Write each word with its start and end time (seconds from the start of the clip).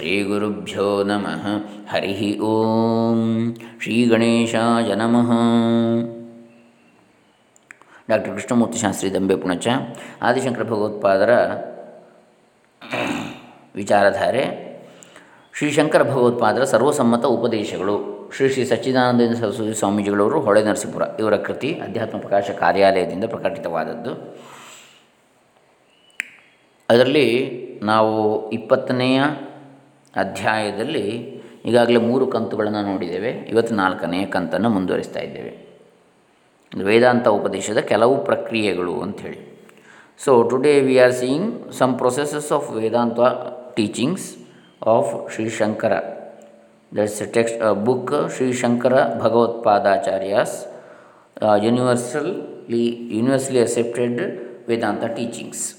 ಶ್ರೀಗುರುಭ್ಯೋ 0.00 1.02
ನಮಃ 1.02 1.46
ಹರಿ 1.90 2.38
ಓಂ 2.38 3.54
ಶ್ರೀ 3.82 4.04
ಗಣೇಶಾಯ 4.04 4.94
ನಮಃ 4.94 5.32
ಡಾಕ್ಟರ್ 8.10 8.34
ಕೃಷ್ಣಮೂರ್ತಿ 8.34 8.78
ಶಾಸ್ತ್ರಿ 8.78 9.14
ದಂಬೆ 9.14 9.36
ಪುಣಚ 9.36 9.68
ಆದಿಶಂಕರ 10.22 10.62
ಭಗವತ್ಪಾದರ 10.62 11.30
ವಿಚಾರಧಾರೆ 13.74 14.44
ಶ್ರೀ 15.58 15.70
ಶಂಕರ 15.70 16.02
ಭಗವತ್ಪಾದರ 16.02 16.64
ಸರ್ವಸಮ್ಮತ 16.64 17.24
ಉಪದೇಶಗಳು। 17.24 18.30
ಶ್ರೀ 18.36 18.48
ಶ್ರೀ 18.48 18.64
ಸಚ್ಚಿದಾನಂದ 18.64 19.34
ಸರಸ್ವತಿ 19.34 19.78
ಸ್ವಾಮೀಜಿಗಳವರು 19.78 20.40
ಹೊಳೆ 20.40 20.64
ನರಸೀಪುರ 20.64 21.02
ಇವರ 21.18 21.36
ಕೃತಿ 21.36 21.72
ಅಧ್ಯಾತ್ಮ 21.72 22.18
ಪ್ರಕಾಶ 22.18 22.50
ಕಾರ್ಯಾಲಯದಿಂದ 22.50 23.24
ಪ್ರಕಟಿತವಾದದ್ದು. 23.24 24.38
ಅದರಲ್ಲಿ 26.90 27.50
ನಾವು 27.82 28.50
ಇಪ್ಪತ್ತನೆಯ 28.50 29.22
ಅಧ್ಯಾಯದಲ್ಲಿ 30.16 31.40
ಈಗಾಗಲೇ 31.64 31.96
ಮೂರು 31.96 32.26
ಕಂತುಗಳನ್ನು 32.26 32.82
ನೋಡಿದ್ದೇವೆ. 32.82 33.30
ಇವತ್ತು 33.30 33.74
ನಾಲ್ಕನೆಯ 33.74 34.26
ಕಂತನ್ನು 34.26 34.70
ಮುಂದುವರಿಸ್ತಾ 34.70 35.20
ಇದ್ದೇವೆ. 35.20 35.70
ವೇದಾಂತ 36.84 37.28
ಉಪದೇಶದ 37.28 37.78
ಕೆಲವು 37.78 38.24
ಪ್ರಕ್ರಿಯೆಗಳು 38.24 39.00
ಅಂಥೇಳಿ. 39.00 39.50
So 40.24 40.42
today 40.42 40.80
we 40.80 40.98
are 40.98 41.12
seeing 41.12 41.72
some 41.72 41.98
processes 41.98 42.52
of 42.52 42.72
Vedanta 42.72 43.20
teachings 43.74 44.36
of 44.86 45.34
Shri 45.34 45.48
Shankara 45.48 45.92
that's 46.96 47.32
text 47.32 47.74
book 47.74 48.30
Shri 48.36 48.52
Shankara 48.52 49.20
Bhagavatpadacharya's 49.20 50.66
universally 51.62 53.16
universally 53.16 53.60
accepted 53.60 54.40
Vedanta 54.68 55.04
teachings 55.04 55.76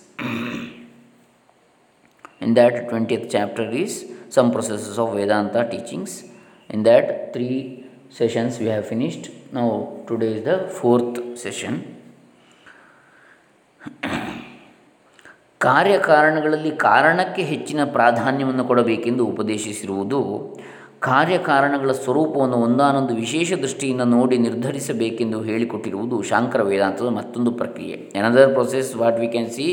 in 2.42 2.56
that 2.56 2.94
20th 2.94 3.30
chapter 3.30 3.74
is 3.74 4.11
some 4.32 4.52
processes 4.52 4.98
of 4.98 5.14
Vedanta 5.14 5.62
teachings. 5.70 6.12
In 6.70 6.84
that, 6.84 7.34
three 7.34 7.86
sessions 8.10 8.60
we 8.60 8.68
have 8.68 8.88
finished. 8.88 9.24
Now, 9.52 9.70
today 10.08 10.34
is 10.36 10.44
the 10.44 10.58
fourth 10.72 11.18
session. 11.38 11.74
ಕಾರ್ಯಕಾರಣಗಳಲ್ಲಿ 15.62 16.72
ಕಾರಣಕ್ಕೆ 16.84 17.44
ಹೆಚ್ಚಿನ 17.44 17.82
ಪ್ರಾಧಾನ್ಯವನ್ನು 17.94 18.64
ಕೊಡಬೇಕೆಂದು 18.66 19.24
ಉಪದೇಶಿಸಿರುವುದು 19.26 20.20
ಕಾರ್ಯಕಾರಣಗಳ 21.00 21.92
ಸ್ವರೂಪವನ್ನು 21.92 22.58
ಒಂದಾನೊಂದು 22.58 23.14
ವಿಶೇಷ 23.16 23.54
ದೃಷ್ಟಿಯಿಂದ 23.54 24.04
ನೋಡಿ 24.14 24.38
ನಿರ್ಧರಿಸಬೇಕೆಂದು 24.38 25.40
ಹೇಳಿಕೊಟ್ಟಿರುವುದು 25.44 26.18
ಶಾಂಕರ 26.22 26.62
ವೇದಾಂತದ 26.62 27.12
ಮತ್ತೊಂದು 27.20 27.52
ಪ್ರಕ್ರಿಯೆ 27.52 27.98
another 28.22 28.54
process 28.54 28.92
what 29.02 29.20
we 29.20 29.30
can 29.36 29.52
see 29.58 29.68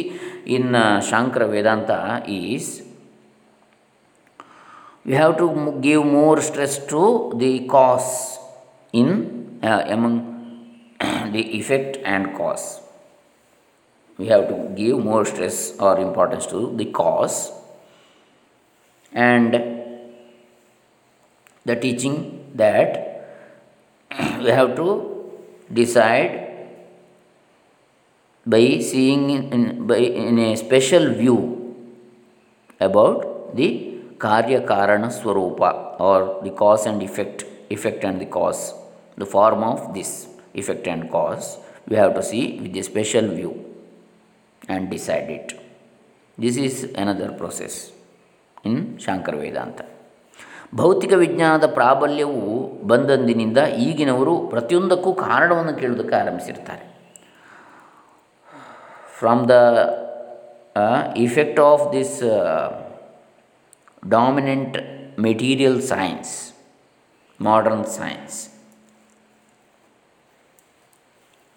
in 0.57 0.71
Shankara 1.11 1.47
Vedanta 1.55 1.91
is 2.39 2.71
we 5.09 5.15
have 5.15 5.39
to 5.39 5.47
give 5.81 6.05
more 6.05 6.39
stress 6.47 6.75
to 6.87 7.33
the 7.43 7.67
cause 7.67 8.39
in 8.93 9.59
uh, 9.63 9.83
among 9.87 10.17
the 11.33 11.43
effect 11.59 11.97
and 12.05 12.37
cause. 12.37 12.83
We 14.19 14.27
have 14.27 14.49
to 14.49 14.57
give 14.77 14.99
more 14.99 15.25
stress 15.25 15.79
or 15.79 15.99
importance 15.99 16.45
to 16.49 16.77
the 16.77 16.87
cause. 16.87 17.53
And 19.15 19.53
the 21.65 21.77
teaching 21.77 22.53
that 22.57 23.49
we 24.43 24.51
have 24.51 24.77
to 24.77 24.89
decide 25.73 26.69
by 28.45 28.81
seeing 28.81 29.31
in, 29.31 29.87
by, 29.87 29.97
in 29.97 30.39
a 30.39 30.57
special 30.57 31.15
view 31.15 31.39
about 32.79 33.57
the 33.57 33.98
karana 34.19 35.09
swarupa 35.09 36.01
or 36.01 36.41
the 36.43 36.51
cause 36.51 36.87
and 36.87 37.03
effect 37.03 37.45
effect 37.71 38.05
and 38.05 38.21
the 38.21 38.27
cause 38.27 38.75
the 39.17 39.27
form 39.27 39.63
of 39.65 39.95
this 39.95 40.27
effect 40.55 40.87
and 40.87 41.11
cause 41.11 41.59
we 41.87 41.97
have 41.97 42.15
to 42.15 42.23
see 42.23 42.59
with 42.61 42.77
a 42.77 42.83
special 42.83 43.29
view 43.29 43.53
and 44.69 44.91
decide 44.91 45.31
it. 45.31 45.53
This 46.39 46.57
is 46.57 46.75
another 46.95 47.31
process 47.33 47.77
in 48.65 48.75
Shankara 49.05 49.35
Vedanta 49.43 49.81
ಭೌತಿಕ 50.79 51.13
ವಿಜ್ಞಾನದ 51.23 51.67
ಪ್ರಾಬಲ್ಯವು 51.79 52.41
ಬಂದಂದಿನಿಂದ 52.91 53.61
ಈಗಿನವರು 53.85 54.35
ಪ್ರತಿಯೊಂದಕ್ಕೂ 54.49 55.11
ಕಾರಣವನ್ನು 55.27 55.75
ಕೇಳುವುದಕ್ಕೆ 55.81 56.17
ಆರಂಭಿಸಿರ್ತಾರೆ 56.17 56.85
from 59.19 59.43
the 59.51 59.55
effect 61.27 61.61
of 61.71 61.85
this 61.93 62.19
dominant 64.03 64.77
material 65.19 65.81
science 65.93 66.35
modern 67.41 67.89
science 67.99 68.39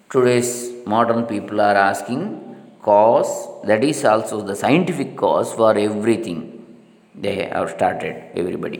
today's 0.10 0.50
modern 0.86 1.26
people 1.26 1.62
are 1.62 1.76
asking 1.90 2.24
cause 2.82 3.30
that 3.64 3.84
is 3.84 4.04
also 4.04 4.42
the 4.42 4.56
scientific 4.56 5.16
cause 5.16 5.54
for 5.54 5.70
everything 5.80 6.40
they 7.16 7.36
have 7.46 7.70
started 7.70 8.16
everybody 8.36 8.80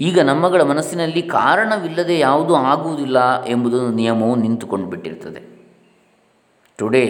ಈಗ 0.00 0.20
ನಮ್ಮಗಳ 0.20 0.62
ಮನಸ್ಸಿನಲ್ಲಿ 0.62 1.22
ಕಾರಣವಿಲ್ಲದೆ 1.34 2.18
ಯಾವುದೂ 2.18 2.54
ಆಗುವುದಿಲ್ಲ 2.70 3.18
ಎಂಬುದೊಂದು 3.46 3.92
ನಿಯಮವು 3.96 4.36
ನಿಂತುಕೊಂಡು 4.36 4.86
ಬಿಟ್ಟಿರ್ತದೆ 4.86 5.42
today 6.78 7.04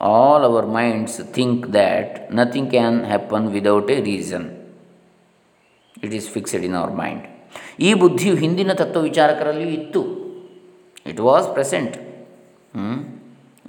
all 0.00 0.44
our 0.44 0.66
minds 0.66 1.20
think 1.32 1.72
that 1.72 2.32
nothing 2.32 2.70
can 2.70 3.04
happen 3.04 3.48
without 3.48 3.90
a 3.90 4.00
reason 4.00 4.46
it 6.04 6.14
is 6.14 6.28
fixed 6.28 6.64
in 6.64 6.74
our 6.74 6.92
mind 6.92 7.24
ಈ 7.80 7.94
ಬುದ್ಧಿಯು 7.94 8.36
ಹಿಂದಿನ 8.36 8.72
ತತ್ವ 8.72 9.00
ವಿಚಾರಕರಲ್ಲಿಯೂ 9.00 9.68
ಇತ್ತು 9.68 10.02
it 11.06 11.20
was 11.20 11.48
present 11.48 11.96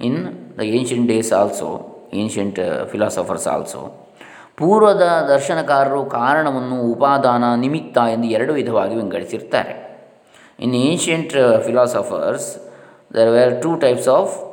in 0.02 0.18
the 0.58 0.60
ancient 0.60 1.08
days 1.08 1.32
also 1.32 1.98
ancient 2.14 2.60
philosophers 2.92 3.48
also 3.48 3.94
ಪೂರ್ವದ 4.56 5.04
ದರ್ಶನಕಾರರು 5.28 6.04
ಕಾರಣವನ್ನು 6.04 6.76
ಉಪಾದಾನ, 6.82 7.54
ನಿಮಿತ್ತ 7.54 7.98
ಎಂದು 8.14 8.26
ಎರಡು 8.26 8.52
ವಿಧವಾಗಿ 8.52 8.94
ವಿಂಗಡಿಸಿರ್ತಾರೆ. 8.94 9.74
In 10.58 10.74
ancient 10.74 11.62
philosophers 11.66 12.58
there 13.14 13.30
were 13.30 13.62
two 13.62 13.76
types 13.76 14.08
of 14.08 14.51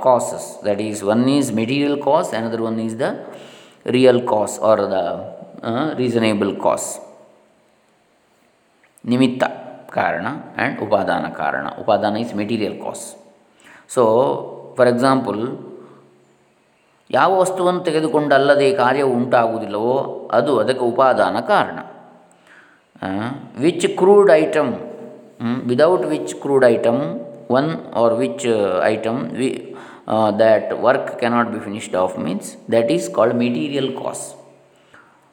causes 0.00 0.64
that 0.64 0.80
is 0.80 1.04
one 1.04 1.28
is 1.30 1.52
material 1.52 2.02
cause 2.02 2.34
another 2.34 2.62
one 2.62 2.80
is 2.80 2.98
the 2.98 3.02
real 3.86 4.28
cause 4.28 4.60
or 4.60 4.80
the 4.80 4.98
reasonable 5.94 6.60
cause 6.60 7.00
ನಿಮಿತ್ತ 9.04 9.44
ಕಾರಣ 9.90 10.26
ಆ್ಯಂಡ್ 10.56 10.80
ಉಪಾದಾನ 10.80 11.28
ಕಾರಣ 11.28 11.66
ಉಪಾದಾನ 11.80 12.16
is 12.16 12.34
material 12.34 12.80
cause 12.82 13.16
so 13.88 14.02
for 14.76 14.88
example 14.88 15.58
ಯಾವ 17.10 17.38
ವಸ್ತುವನ್ನು 17.38 17.80
ತೆಗೆದುಕೊಂಡಲ್ಲದೆ 17.84 18.72
ಕಾರ್ಯವು 18.72 19.12
ಉಂಟಾಗುವುದಿಲ್ಲವೋ 19.12 20.28
ಅದು 20.32 20.58
ಅದಕ್ಕೆ 20.58 20.84
ಉಪಾದಾನ 20.84 21.40
ಕಾರಣ. 21.40 21.78
Which 23.60 23.96
crude 23.96 24.30
item 24.30 24.74
without 25.66 26.06
which 26.06 26.34
crude 26.34 26.64
item 26.64 27.31
one 27.58 27.70
or 28.02 28.14
which 28.22 28.46
item 28.92 29.20
we 29.40 29.50
that 30.42 30.70
work 30.86 31.10
cannot 31.22 31.50
be 31.54 31.60
finished 31.66 31.96
of 32.04 32.14
means 32.26 32.48
that 32.74 32.90
is 32.96 33.08
called 33.18 33.36
material 33.44 33.90
cause 34.02 34.24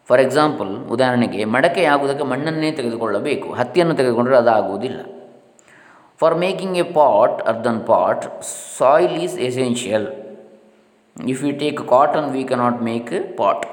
for 0.10 0.22
example 0.26 0.72
ಉದಾಹರಣೆಗೆ 0.96 1.42
ಮಡಕೆ 1.56 1.84
ಆಗುವುದಕ್ಕೆ 1.94 2.26
ಮಣ್ಣನ್ನೇ 2.32 2.70
ತೆಗೆದುಕೊಳ್ಳಬೇಕು, 2.78 3.48
ಹತ್ತಿಯನ್ನು 3.60 3.96
ತೆಗೆದುಕೊಂಡರೆ 4.00 4.38
ಅದಾಗುವುದಿಲ್ಲ. 4.44 5.00
For 6.22 6.36
making 6.46 6.78
a 6.84 6.86
pot 7.00 7.38
earthen 7.52 7.82
pot 7.92 8.24
soil 8.78 9.14
is 9.26 9.36
essential 9.50 10.08
if 11.34 11.44
you 11.46 11.52
take 11.64 11.80
cotton 11.94 12.28
we 12.38 12.42
cannot 12.52 12.82
make 12.90 13.14
pot 13.42 13.66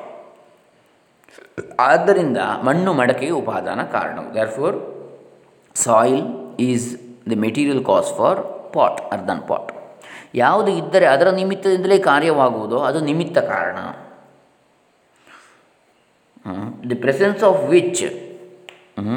ಆದ್ದರಿಂದ 1.89 2.39
ಮಣ್ಣು 2.67 2.91
ಮಡಕೆಗೆ 3.01 3.35
ಉಪಾದಾನ 3.43 3.81
ಕಾರಣ. 3.97 4.19
Therefore 4.59 4.77
soil 5.87 6.23
is 6.69 6.89
the 7.31 7.37
material 7.37 7.85
cause 7.85 8.11
for 8.13 8.41
pot 8.73 9.01
earthen 9.13 9.43
pot 9.43 9.71
ಯಾವುದು 10.35 10.71
ಇದ್ದರೆ 10.73 11.07
ಅದರ 11.07 11.29
ನಿಮಿತ್ತದಿಂದಲೇ 11.31 11.99
ಕಾರ್ಯವಾಗುವುದೋ 11.99 12.79
ಅದು 12.81 13.01
ನಿಮಿತ್ತ 13.01 13.39
ಕಾರಣ 13.39 13.79
which 17.69 18.05
um, 18.97 19.17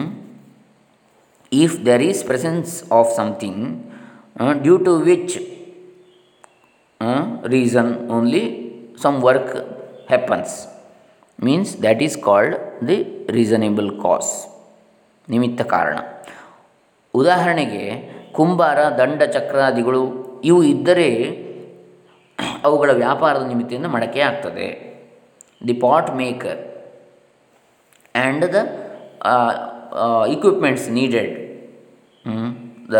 if 1.51 1.83
there 1.83 2.01
is 2.01 2.23
presence 2.23 2.83
of 2.91 3.07
something 3.07 3.57
uh, 4.39 4.53
due 4.53 4.79
to 4.79 4.99
which 4.99 5.33
uh, 7.01 7.21
reason 7.45 8.09
only 8.09 8.43
some 8.95 9.21
work 9.21 9.49
happens 10.09 10.67
means 11.39 11.75
that 11.75 12.01
is 12.01 12.15
called 12.15 12.55
the 12.81 12.97
reasonable 13.37 13.91
cause 14.05 14.31
ನಿಮಿತ್ತ 15.29 15.61
ಕಾರಣ 15.61 15.97
ಉದಾಹರಣೆಗೆ 17.13 17.83
ಕುಂಬಾರ 18.31 18.79
ದಂಡ 18.99 19.21
ಚಕ್ರಾದಿಗಳು 19.23 20.01
ಇವು 20.45 20.63
ಇದ್ದರೆ 20.63 21.09
ಅವುಗಳ 22.63 22.91
ವ್ಯಾಪಾರದ 22.93 23.47
ನಿಮಿತ್ತದಿಂದ 23.47 23.85
ಮಡಕೆ 23.85 24.21
ಆಗ್ತದೆ 24.21 24.67
the 25.67 25.73
pot 25.73 26.11
maker 26.15 26.59
and 28.15 28.45
the 28.53 28.59
equipments 30.27 30.89
needed 30.89 31.35
the 32.91 32.99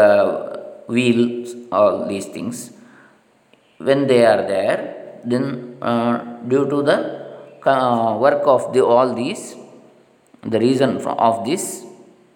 wheels 0.90 1.74
all 1.74 2.10
these 2.10 2.30
things 2.34 2.64
when 3.80 4.08
they 4.08 4.26
are 4.26 4.46
there, 4.46 5.22
then 5.24 5.78
uh, 5.82 6.18
due 6.48 6.70
to 6.70 6.84
the 6.84 6.98
uh, 7.66 8.18
work 8.18 8.44
of 8.46 8.74
the 8.74 8.84
all 8.84 9.14
these, 9.16 9.56
the 10.44 10.60
reason 10.60 10.98
of 10.98 11.46
this 11.46 11.84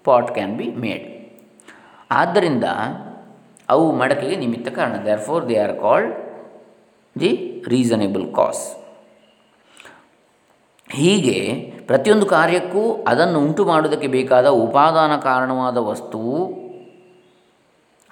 pot 0.04 0.34
can. 0.34 1.13
ಆದ್ದರಿಂದ 2.14 2.64
ಅವು 3.70 3.92
ಮಡಕೆಗೆ 3.92 4.36
ನಿಮಿತ್ತ 4.36 4.68
ಕಾರಣ. 4.68 4.96
Therefore 5.20 5.50
they 5.50 5.58
are 5.58 5.80
called 5.80 6.14
the 7.20 7.64
reasonable 7.68 8.34
cause 8.34 8.64
ಹೀಗೆ 10.92 11.38
ಪ್ರತಿಯೊಂದು 11.88 12.26
ಕಾರ್ಯಕ್ಕೂ 12.26 13.06
ಅದನ್ನು 13.08 13.40
ಉಂಟು 13.40 13.66
ಮಾಡುವುದಕ್ಕೆ 13.66 14.08
ಬೇಕಾದ 14.08 14.48
ಉಪಾದಾನ 14.48 15.14
ಕಾರಣವಾದ 15.20 15.78
ವಸ್ತುವು 15.78 16.64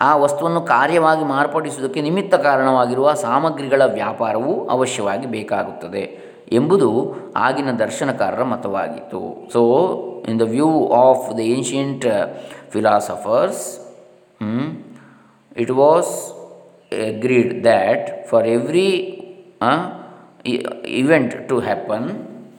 ಆ 0.02 0.16
ವಸ್ತುವನ್ನು 0.16 0.62
ಕಾರ್ಯವಾಗಿ 0.62 1.24
ಮಾರ್ಪಡಿಸುವುದಕ್ಕೆ 1.24 2.02
ನಿಮಿತ್ತ 2.02 2.36
ಕಾರಣವಾಗಿರುವ 2.36 3.14
ಸಾಮಗ್ರಿಗಳ 3.14 3.82
ವ್ಯಾಪಾರವು 3.86 4.68
ಅವಶ್ಯವಾಗಿ 4.70 5.26
ಬೇಕಾಗುತ್ತದೆ 5.26 6.04
ಎಂಬುದು 6.52 6.90
ಆಗಿನ 7.38 7.72
ದರ್ಶನಕಾರರ 7.72 8.44
ಮತವಾಗಿತ್ತು. 8.44 9.22
So 9.54 9.62
in 10.28 10.40
the 10.40 10.42
view 10.42 10.70
of 10.88 11.38
the 11.38 11.40
ancient 11.40 12.06
philosophers 12.72 13.64
Hmm? 14.42 14.70
it 15.56 15.70
was 15.70 16.34
agreed 16.92 17.62
that 17.64 18.28
for 18.28 18.44
every 18.44 19.46
uh, 19.62 20.04
event 20.44 21.48
to 21.50 21.60
happen, 21.60 22.50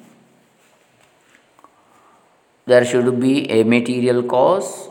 there 2.67 2.84
should 2.84 3.19
be 3.19 3.50
a 3.50 3.64
material 3.64 4.23
cause 4.23 4.88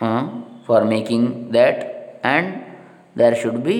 uh, 0.00 0.28
for 0.66 0.84
making 0.84 1.52
that, 1.52 2.18
and 2.24 2.64
there 3.14 3.36
should 3.36 3.62
be 3.62 3.78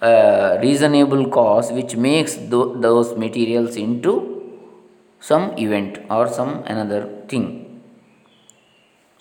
a 0.00 0.58
reasonable 0.60 1.28
cause 1.28 1.70
which 1.70 1.94
makes 1.96 2.34
th- 2.34 2.50
those 2.86 3.16
materials 3.16 3.76
into 3.76 4.14
some 5.20 5.56
event 5.56 5.98
or 6.10 6.28
some 6.28 6.64
another 6.66 7.08
thing. 7.28 7.63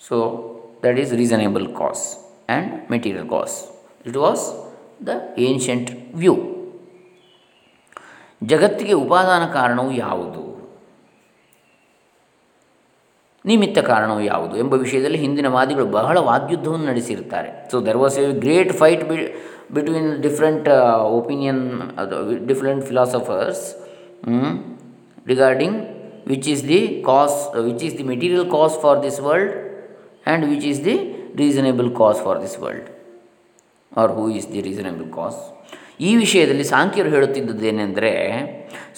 So, 0.07 0.17
that 0.83 0.97
is 1.03 1.11
reasonable 1.19 1.67
cause 1.79 2.03
and 2.53 2.65
material 2.93 3.25
cause. 3.33 3.55
It 4.09 4.15
was 4.23 4.41
the 5.09 5.15
ancient 5.49 5.87
view. 6.21 6.35
ಜಗತ್ತಿಗೆ 8.51 8.95
ಉಪಾದಾನ 9.03 9.43
ಕಾರಣವು 9.57 9.91
ಯಾವುದು? 10.05 10.41
ನಿಮಿತ್ತ 13.45 13.79
ಕಾರಣವು 13.91 14.21
ಯಾವುದು 14.33 14.55
ಎಂಬ 14.63 14.73
ವಿಷಯದಲ್ಲಿ 14.83 15.19
ಹಿಂದಿನ 15.23 15.47
ವಾದಿಗಳು 15.55 15.87
ಬಹಳ 15.97 16.17
ವಾಗ್ಯುದ್ಧವನ್ನು 16.29 16.85
ನಡೆಸಿರುತ್ತಾರೆ. 16.91 17.49
So 17.71 17.75
there 17.87 17.99
was 18.03 18.17
a 18.21 18.25
great 18.45 18.71
fight 18.81 19.03
b 19.09 19.17
between 19.77 20.09
different 20.25 20.67
opinion 21.19 21.63
different 22.51 22.83
philosophers 22.89 23.63
regarding 25.31 25.77
which 26.31 26.47
is 26.53 26.63
the 26.73 26.81
cause 27.11 27.37
which 27.69 27.83
is 27.89 27.95
the 28.01 28.07
material 28.13 28.47
cause 28.57 28.75
for 28.85 28.99
this 29.07 29.19
world 29.27 29.53
and 30.27 30.45
which 30.45 30.65
is 30.65 30.85
the 30.85 30.95
reasonable 31.35 31.95
cause 31.95 32.19
for 32.21 32.41
this 32.41 32.59
world 32.59 32.89
or 33.97 34.11
who 34.11 34.29
is 34.29 34.47
the 34.53 34.61
reasonable 34.61 35.13
cause 35.13 35.39
ಈ 35.99 36.15
ವಿಷಯದಲ್ಲಿ 36.15 36.63
ಸಾಂಖ್ಯರು 36.63 37.09
ಹೇಳುತ್ತಿದ್ದುದೇನೆಂದರೆ 37.09 38.11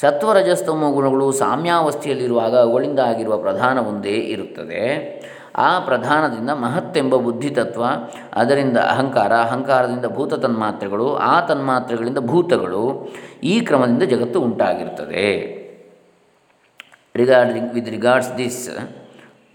ಸತ್ವರಜಸ್ತಮ 0.02 0.92
ಗುಣಗಳು 0.92 1.32
ಸಾಮ್ಯಾವಸ್ಥೆಯಲ್ಲಿರುವಾಗ 1.32 2.56
ಅವುಗಳಿಂದ 2.58 3.00
ಆಗಿರುವ 3.00 3.38
ಪ್ರಧಾನ 3.38 3.78
ಒಂದೇ 3.80 4.12
ಇರುತ್ತದೆ. 4.12 4.84
ಆ 5.56 5.80
ಪ್ರಧಾನದಿಂದ 5.80 6.50
ಮಹತ್ತೆಂಬ 6.50 7.16
ಬುದ್ಧಿತತ್ವ, 7.16 7.84
ಅದರಿಂದ 8.34 8.78
ಅಹಂಕಾರ, 8.78 9.34
ಅಹಂಕಾರದಿಂದ 9.34 10.06
ಭೂತ 10.06 10.34
ತನ್ಮಾತ್ರೆಗಳು 10.34 11.16
ಆ 11.16 11.42
ತನ್ಮಾತ್ರೆಗಳಿಂದ 11.42 12.18
ಭೂತಗಳು 12.18 13.14
ಈ 13.44 13.60
ಕ್ರಮದಿಂದ 13.60 14.04
ಜಗತ್ತು 14.04 14.42
ಉಂಟಾಗಿರುತ್ತದೆ. 14.42 15.28
Regarding 17.16 17.74
with 17.74 17.90
regards 17.90 18.38
this 18.38 18.70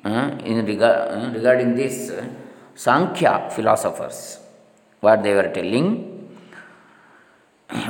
in 0.05 0.65
regard, 0.67 1.35
regarding 1.35 1.75
this 1.75 2.13
Sankhya 2.75 3.51
philosophers. 3.51 4.39
What 5.01 5.23
they 5.23 5.35
were 5.35 5.51
telling, 5.53 5.87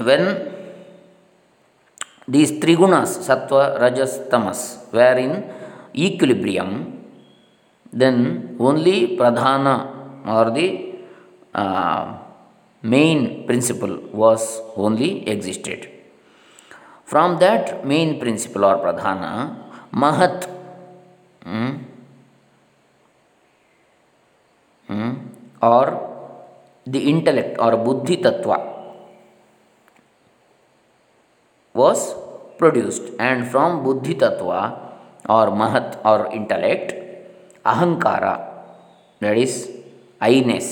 when 0.03 0.53
these 2.27 2.51
three 2.61 2.77
gunas, 2.77 3.19
sattva, 3.27 3.81
rajas, 3.81 4.21
tamas, 4.31 4.79
were 4.93 5.19
in 5.19 5.33
equilibrium, 5.95 7.05
then 7.93 8.57
only 8.61 9.17
pradhana 9.17 10.27
or 10.27 10.51
the 10.51 10.95
uh, 11.55 12.19
main 12.83 13.47
principle 13.47 13.97
was 14.13 14.61
only 14.77 15.29
existed. 15.29 15.89
From 17.05 17.39
that 17.41 17.85
main 17.85 18.21
principle 18.21 18.65
or 18.65 18.77
pradhana, 18.77 19.33
mahat, 19.93 20.49
mm, 21.45 21.85
hmm? 24.91 25.17
और 25.63 25.91
the 26.87 26.97
intellect 26.97 27.59
और 27.59 27.77
बुद्धि 27.79 28.17
तत्व 28.17 28.55
was 31.75 32.09
produced 32.59 33.21
and 33.21 33.45
from 33.45 33.79
बुद्धि 33.81 34.15
तत्व 34.15 34.53
और 35.31 35.51
महत 35.55 36.01
और 36.07 36.29
intellect 36.35 36.95
अहंकार 37.67 38.25
दैट 39.23 39.39
इज़ 39.39 39.65
आईनेस 40.23 40.69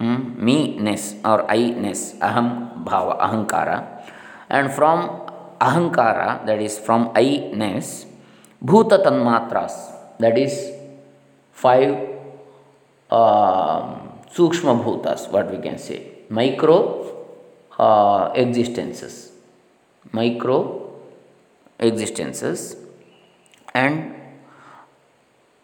ने 0.00 0.96
और 1.26 1.46
आईनेस 1.50 2.18
अहम, 2.22 2.48
भाव, 2.86 3.10
अहंकार 3.10 3.70
एंड 4.52 4.68
फ्रॉम 4.70 5.00
अहंकार 5.62 6.18
दैट 6.46 6.60
इज़ 6.62 6.80
फ्रॉम 6.80 7.08
आईनेस 7.16 7.90
भूत 8.62 8.92
तन्मात्रास 9.04 9.78
that 10.20 10.38
is 10.38 10.60
five 11.56 12.15
uh, 13.10 13.90
existences 21.78 22.76
and 23.74 24.14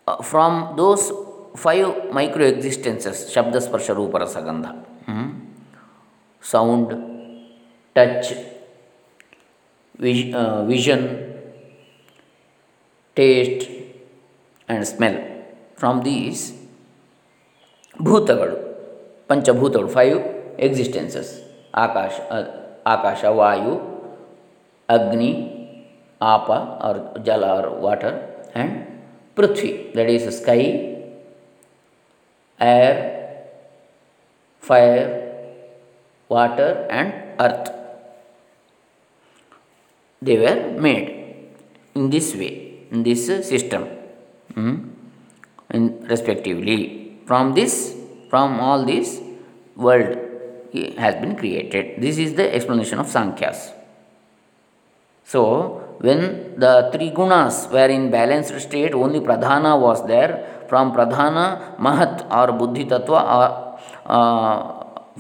uh, 0.06 0.22
from 0.22 0.76
those 0.76 1.12
five 1.56 2.12
micro 2.12 2.44
existences 2.54 3.30
shabda 3.34 3.60
sparsha 3.66 3.94
rupa 4.00 4.18
rasa 4.24 4.40
gandha 4.48 4.72
hmm, 5.06 5.28
sound 6.40 6.88
touch 7.96 8.26
vis- 9.98 10.32
uh, 10.34 10.64
vision 10.64 11.02
taste 13.14 13.68
and 14.68 14.86
smell 14.86 15.16
from 15.76 16.02
these 16.02 16.40
ಭೂತಗಳು 18.04 18.56
ಪಂಚಭೂತಗಳು 19.30 19.88
five 19.88 20.18
existences 20.66 21.32
ಆಕಾಶ 21.74 22.14
ಆಕಾಶ 22.86 23.24
ವಾಯು 23.40 23.74
ಅಗ್ನಿ 24.88 25.32
ಆಪ 26.20 26.48
or 26.88 27.00
ಜಲ 27.24 27.44
or 27.56 27.68
water 27.80 28.16
and 28.56 28.74
Prithvi 29.36 29.70
that 29.96 30.10
is 30.10 30.26
sky 30.40 30.58
air 32.60 32.98
fire 34.62 35.08
water 36.30 36.76
and 36.90 37.14
earth 37.40 37.70
they 40.22 40.36
were 40.38 40.58
made 40.78 41.06
in 41.96 42.10
this 42.10 42.34
way 42.34 42.50
in 42.90 43.02
this 43.02 43.22
system 43.48 43.82
mm, 44.50 44.74
in 45.70 46.06
respectively. 46.06 46.76
From 47.26 47.54
this 47.54 47.94
from 48.30 48.60
all 48.60 48.84
this 48.84 49.20
world 49.76 50.10
has 51.04 51.14
been 51.22 51.36
created 51.36 52.00
this 52.04 52.18
is 52.18 52.34
the 52.34 52.46
explanation 52.54 52.98
of 52.98 53.06
sankhyas 53.06 53.72
so 55.32 55.42
when 56.06 56.20
the 56.58 56.90
three 56.92 57.10
gunas 57.18 57.70
were 57.74 57.90
in 57.96 58.10
balanced 58.10 58.58
state 58.66 58.94
only 58.94 59.20
pradhana 59.20 59.72
was 59.86 60.06
there 60.06 60.32
from 60.68 60.92
pradhana 60.96 61.46
mahat 61.86 62.24
or 62.38 62.46
buddhi 62.60 62.84
tattva 62.92 63.20
or 63.36 63.48
uh, 64.16 64.58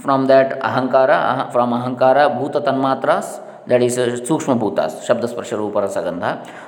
from 0.04 0.26
that 0.26 0.58
ahankara 0.68 1.18
aha- 1.32 1.50
from 1.54 1.70
ahankara 1.78 2.24
bhuta 2.38 2.60
tanmatras 2.68 3.28
that 3.70 3.82
is 3.82 3.96
ಸೂಕ್ಷ್ಮಭೂತ 4.26 4.80
ಶಬ್ದಸ್ಪರ್ಶ 5.06 5.52
ರೂಪರಸಗಂಧ 5.54 6.24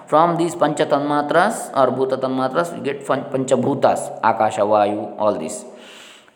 from 0.09 0.33
these 0.39 0.57
ಪಂಚ 0.61 0.83
ತನ್ಮಾತ್ರಾಸ್ 0.91 1.61
or 1.75 1.91
ಭೂತ 1.91 2.15
ತನ್ಮಾತ್ರಾಸ್ 2.15 2.73
you 2.77 2.83
get 2.83 3.03
fun 3.05 3.25
panchabhutas 3.33 4.05
Akash 4.25 4.59
Vayu 4.67 5.03
all 5.21 5.39
these 5.41 5.59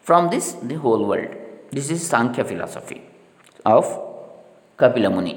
from 0.07 0.33
this 0.33 0.49
the 0.69 0.75
whole 0.77 1.05
world 1.05 1.35
this 1.75 1.91
is 1.93 2.05
Sankhya 2.11 2.45
philosophy 2.45 2.99
of 3.67 3.93
Kapila 4.79 5.09
ಮುನಿ 5.09 5.35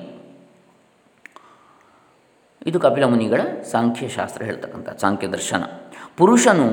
ಇದು 2.62 2.80
ಕಪಿಲ 2.80 3.06
ಮುನಿಗಳ 3.06 3.42
ಸಾಂಖ್ಯಶಾಸ್ತ್ರ 3.72 4.42
ಹೇಳ್ತಕ್ಕಂಥ 4.44 4.90
ಸಾಂಖ್ಯ 5.02 5.28
ದರ್ಶನ 5.28 5.64
ಪುರುಷನು 6.18 6.68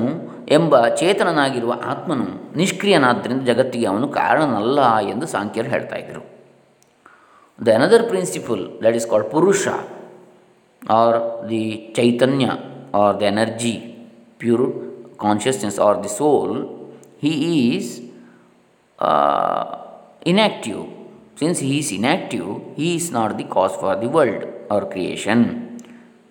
ಎಂಬ 0.51 0.87
ಚೇತನನಾಗಿರುವ 0.95 1.73
ಆತ್ಮನು 1.85 2.27
ನಿಷ್ಕ್ರಿಯನಾದ್ದರಿಂದ 2.55 3.43
ಜಗತ್ತಿಗೆ 3.43 3.85
ಅವನು 3.85 4.07
ಕಾರಣನಲ್ಲ 4.11 4.79
ಎಂದು 5.07 5.27
ಸಾಂಖ್ಯರು 5.27 5.69
ಹೇಳ್ತಾ 5.69 5.95
ಇದ್ದರು 5.95 6.21
the 7.59 7.73
another 7.79 8.05
principle 8.07 8.61
that 8.83 8.97
is 8.99 9.07
called 9.07 9.29
ಪುರುಷ 9.31 9.63
or 10.81 11.17
the 11.49 11.63
Chaitanya 11.95 12.45
or 13.01 13.15
the 13.21 13.25
energy 13.31 13.75
pure 14.37 14.65
consciousness 15.25 15.79
or 15.87 15.97
the 16.03 16.13
soul 16.19 16.53
he 17.21 17.77
is 17.77 18.01
uh, 18.99 19.63
inactive. 20.23 20.81
Since 21.35 21.59
he 21.59 21.79
is 21.79 21.91
inactive, 21.91 22.47
he 22.75 22.95
is 22.95 23.11
not 23.11 23.37
the 23.37 23.45
cause 23.45 23.75
for 23.75 23.95
the 23.95 24.09
world 24.09 24.43
or 24.69 24.81
creation. 24.93 25.41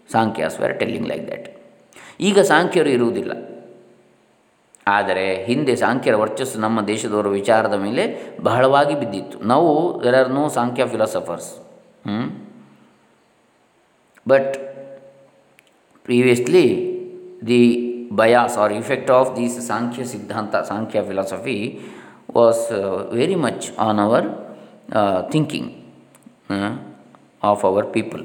Sankhyas 0.08 0.54
were 0.60 0.74
telling 0.80 1.06
like 1.10 1.24
that 1.26 1.48
ಈಗ 2.20 2.40
ಸಾಂಖ್ಯರು 2.50 2.90
ಇರುವುದಿಲ್ಲ 2.94 3.32
ಆದರೆ 4.96 5.24
ಹಿಂದೆ 5.44 5.74
ಸಾಂಖ್ಯರ 5.76 6.16
ವರ್ಚಸ್ಸು 6.22 6.58
ನಮ್ಮ 6.64 6.78
ದೇಶದವರ 6.86 7.28
ವಿಚಾರದ 7.38 7.76
ಮೇಲೆ 7.84 8.04
ಬಹಳವಾಗಿ 8.42 8.94
ಬಿದ್ದಿತ್ತು. 9.00 9.36
ನಾವು 9.52 9.70
ಆರ್ 10.18 10.30
ನೋ 10.38 10.44
ಸಾಂಖ್ಯ 10.58 10.86
ಫಿಲಾಸಫರ್ಸ್ 10.94 11.50
ಹ್ಞೂ 12.08 12.24
but 14.26 14.54
previously 16.08 16.66
the 17.48 17.62
bias 18.12 18.56
or 18.64 18.72
effect 18.72 19.10
of 19.18 19.30
these 19.36 19.56
Sankhya 19.66 20.04
ಸಿದ್ಧಾಂತ, 20.12 20.56
Sankhya 20.70 21.02
philosophy 21.08 21.58
was 22.36 22.64
very 23.18 23.38
much 23.46 23.66
on 23.86 24.00
our 24.06 24.28
thinking 25.34 25.70
of 27.50 27.64
our 27.70 27.88
people 27.96 28.22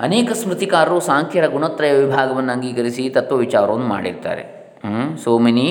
ಅನೇಕ 0.00 0.28
ಸ್ಮೃತಿಕಾರರು 0.32 0.98
ಸಾಂಖ್ಯರ 1.00 1.46
ಗುಣತ್ರಯ 1.54 1.92
ವಿಭಾಗವನ್ನು 1.92 2.52
ಅಂಗೀಕರಿಸಿ 2.52 3.10
ತತ್ವ 3.16 3.36
ವಿಚಾರವನ್ನು 3.36 3.86
ಮಾಡಿರ್ತಾರೆ 3.86 4.44
ಸೋ 5.24 5.32
ಮೆನಿ 5.46 5.66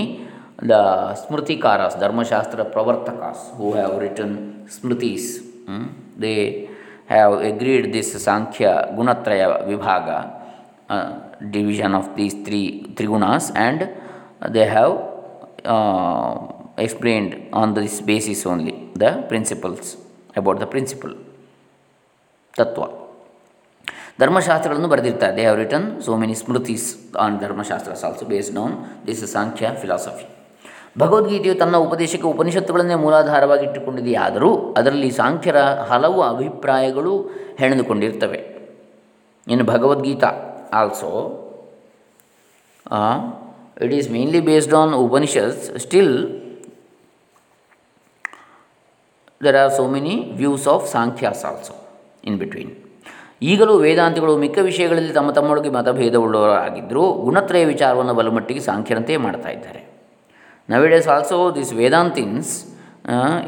ದ 0.70 0.74
ಸ್ಮೃತಿಕಾರಸ್, 1.22 1.96
ಧರ್ಮಶಾಸ್ತ್ರ 2.04 2.64
ಪ್ರವರ್ತಕಾಸ್ 2.74 3.42
who 3.60 3.72
have 3.78 3.96
written 4.04 4.36
ಸ್ಮೃತೀಸ್. 4.76 5.30
They 6.24 6.34
have 7.14 7.36
agreed 7.44 7.88
this 7.94 8.14
Sankhya 8.28 8.74
ಗುಣತ್ರಯ 8.96 9.46
ವಿಭಾಗ 9.72 10.10
division 11.58 11.96
of 12.02 12.10
these 12.18 12.38
three 12.46 12.62
ತ್ರಿಗುಣಾಸ್ 12.98 13.50
and 13.58 13.84
they 14.56 14.66
have 14.76 14.96
explained 16.86 17.36
on 17.62 17.76
this 17.82 18.00
basis 18.14 18.48
only 18.54 18.76
the 19.04 19.16
principles 19.34 19.92
about 20.38 20.62
the 20.62 20.68
principle 20.76 21.16
ತತ್ವ. 22.54 22.84
ಧರ್ಮಶಾಸ್ತ್ರಗಳನ್ನು 24.20 24.90
ಬರೆದಿರ್ತಾರೆ. 24.94 25.36
They 25.36 25.42
have 25.42 25.58
return 25.58 26.02
so 26.02 26.18
many 26.24 26.36
ಸ್ಮೃತೀಸ್ 26.36 26.88
on 27.24 27.40
Dharmashastra. 27.40 27.92
Also 28.08 28.26
based 28.26 28.60
on 28.64 28.76
this 29.08 29.24
Sankhya 29.34 29.72
philosophy 29.82 30.26
ಭಗವದ್ಗೀತೆಯು 31.02 31.56
ತನ್ನ 31.56 31.76
ಉಪದೇಶಕ್ಕೆ 31.86 32.28
ಉಪನಿಷತ್ತುಗಳನ್ನೇ 32.28 32.96
ಮೂಲಾಧಾರವಾಗಿ 32.96 33.64
ಇಟ್ಟುಕೊಂಡಿದೆಯಾದರೂ 33.68 34.50
ಅದರಲ್ಲಿ 34.78 35.12
ಸಾಂಖ್ಯರ 35.12 35.60
ಹಲವು 35.92 36.22
ಅಭಿಪ್ರಾಯಗಳು 36.22 37.14
ಹೆಣೆದುಕೊಂಡಿರ್ತವೆ. 37.60 38.40
ಇನ್ನು 39.48 39.66
Bhagavad Gita 39.74 40.32
also 40.74 41.10
it 43.86 43.94
is 43.94 44.12
mainly 44.12 44.40
based 44.40 44.74
on 44.74 44.94
Upanishad 45.08 45.78
still 45.86 46.14
there 49.46 49.58
are 49.62 49.72
so 49.78 49.84
many 49.96 50.16
views 50.40 50.64
of 50.74 50.82
Sankhyas 50.96 51.46
also 51.50 51.76
in 52.30 52.38
between 52.38 52.74
ಈಗಲೂ 53.42 53.78
ವೇದಾಂತಿಗಳು 53.78 54.38
ಮಿಕ್ಕ 54.38 54.58
ವಿಷಯಗಳಲ್ಲಿ 54.62 55.14
ತಮ್ಮ 55.14 55.32
ತಮ್ಮೊಳಗೆ 55.32 55.70
ಮತಭೇದವುಳ್ಳವರಾಗಿದ್ದರೂ 55.70 57.14
ಗುಣತ್ರಯ 57.14 57.66
ವಿಚಾರವನ್ನು 57.66 58.14
ಬಲಮಟ್ಟಿಗೆ 58.14 58.60
ಸಾಂಖ್ಯರಂತೆ 58.60 59.18
ಮಾಡ್ತಾ 59.18 59.50
ಇದ್ದಾರೆ. 59.50 59.92
Nowadays 60.70 61.08
also 61.08 61.56
this 61.56 61.74
ವೇದಾಂತಿನ್ಸ್ 61.74 62.66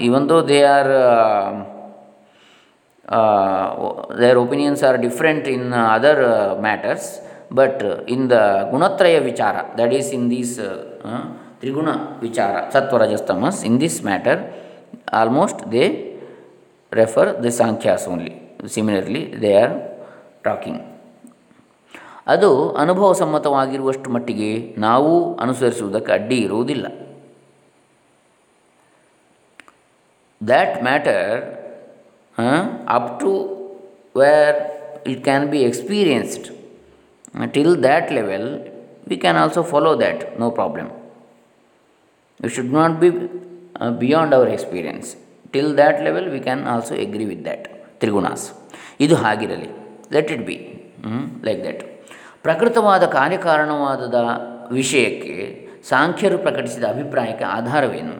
even 0.01 0.29
though 0.29 0.47
they 0.47 0.63
are 0.63 0.91
their 4.21 4.37
opinions 4.37 4.83
are 4.83 4.97
different 4.97 5.47
in 5.47 5.73
other 5.73 6.23
matters 6.61 7.29
but 7.53 7.83
in 8.09 8.29
the 8.29 8.67
ಗುಣತ್ರಯ 8.71 9.19
ವಿಚಾರ 9.19 9.55
the 9.79 9.93
ಈಸ್ 9.93 10.13
ಇನ್ 10.13 10.31
ದೀಸ್ 10.31 10.59
ತ್ರಿಗುಣ 11.59 11.89
ವಿಚಾರ, 12.21 12.69
ಸತ್ವರಜಸ್ತಮಸ್ 12.73 13.65
in 13.65 13.81
this 13.81 14.05
matter 14.05 14.39
almost 15.13 15.71
they 15.71 15.85
refer 16.93 17.43
the 17.43 17.51
Sankhyas 17.51 18.07
matter 18.07 18.42
similarly 18.67 19.41
they 19.41 19.53
are 19.55 19.73
talking 20.43 20.81
ಅದು 22.27 22.69
ಅನುಭವ 22.69 23.13
ಸಮ್ಮತವಾಗಿರುವಷ್ಟು 23.13 24.09
ಮಟ್ಟಿಗೆ 24.11 24.75
ನಾವು 24.77 25.35
ಅನುಸರಿಸುವುದಕ್ಕೆ 25.35 26.11
ಅಡ್ಡಿ 26.11 26.35
ಇರುವುದಿಲ್ಲ. 26.35 26.87
That 30.47 30.83
matter 30.83 31.43
up 32.87 33.19
to 33.19 33.31
where 34.19 34.55
it 35.07 35.23
can 35.23 35.47
be 35.47 35.61
experienced 35.61 36.47
till 37.53 37.83
that 37.83 38.11
level 38.11 38.59
we 39.07 39.17
can 39.17 39.37
also 39.37 39.63
follow 39.63 39.99
that 39.99 40.39
no 40.39 40.49
problem 40.49 40.89
you 42.43 42.49
should 42.49 42.73
not 42.73 42.93
be 42.93 43.09
beyond 43.99 44.33
our 44.33 44.49
experience 44.49 45.15
till 45.51 45.77
that 45.77 46.01
level 46.01 46.29
we 46.29 46.39
can 46.39 46.81
agree 46.91 47.25
with 47.25 47.43
that 47.43 47.82
ತ್ರಿಗುಣಾಸ್. 48.03 48.45
ಇದು 49.05 49.15
ಹಾಗಿರಲಿ. 49.23 49.69
Let 50.15 50.31
it 50.35 50.45
be 50.51 50.57
like 51.47 51.61
that 51.67 51.83
ಪ್ರಕೃತವಾದ 52.47 53.03
ಕಾರ್ಯಕಾರಣವಾದದ 53.17 54.19
ವಿಷಯಕ್ಕೆ 54.79 55.35
ಸಾಂಖ್ಯರು 55.91 56.37
ಪ್ರಕಟಿಸಿದ 56.45 56.85
ಅಭಿಪ್ರಾಯಕ್ಕೆ 56.93 57.45
ಆಧಾರವೇನು? 57.57 58.15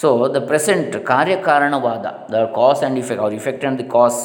so 0.00 0.08
the 0.34 0.38
present 0.50 0.94
ಕಾರ್ಯಕಾರಣವಾದ 1.12 2.06
the 2.34 2.44
cause 2.58 2.80
and 2.82 2.98
effect 3.02 3.22
ಅವ್ರ 3.24 3.34
effect 3.40 3.64
and 3.64 3.78
the 3.82 3.86
cause 3.96 4.20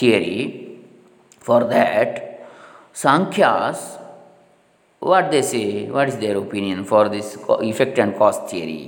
theory 0.00 0.38
for 1.46 1.64
that 1.74 2.16
Sankhyas 3.04 3.84
what 5.02 5.28
they 5.34 5.40
say 5.52 5.62
what 5.96 6.10
is 6.12 6.20
their 6.26 6.38
opinion 6.44 6.82
for 6.92 7.08
this 7.16 7.30
effect 7.72 7.98
and 8.00 8.14
cause 8.22 8.40
theory 8.50 8.80